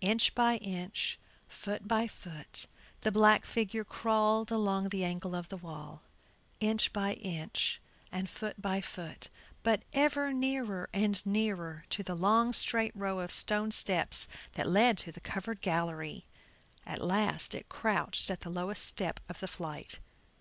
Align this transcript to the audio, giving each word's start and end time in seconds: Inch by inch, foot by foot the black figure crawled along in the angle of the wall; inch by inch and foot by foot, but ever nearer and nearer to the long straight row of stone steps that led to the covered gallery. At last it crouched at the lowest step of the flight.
Inch 0.00 0.32
by 0.36 0.58
inch, 0.58 1.18
foot 1.48 1.88
by 1.88 2.06
foot 2.06 2.68
the 3.00 3.10
black 3.10 3.44
figure 3.44 3.82
crawled 3.82 4.52
along 4.52 4.84
in 4.84 4.90
the 4.90 5.02
angle 5.02 5.34
of 5.34 5.48
the 5.48 5.56
wall; 5.56 6.02
inch 6.60 6.92
by 6.92 7.14
inch 7.14 7.80
and 8.12 8.30
foot 8.30 8.62
by 8.62 8.80
foot, 8.80 9.28
but 9.64 9.82
ever 9.92 10.32
nearer 10.32 10.88
and 10.94 11.26
nearer 11.26 11.84
to 11.90 12.04
the 12.04 12.14
long 12.14 12.52
straight 12.52 12.94
row 12.94 13.18
of 13.18 13.34
stone 13.34 13.72
steps 13.72 14.28
that 14.52 14.68
led 14.68 14.96
to 14.98 15.10
the 15.10 15.18
covered 15.20 15.60
gallery. 15.60 16.26
At 16.86 17.02
last 17.02 17.52
it 17.52 17.68
crouched 17.68 18.30
at 18.30 18.42
the 18.42 18.50
lowest 18.50 18.86
step 18.86 19.18
of 19.28 19.40
the 19.40 19.48
flight. 19.48 19.98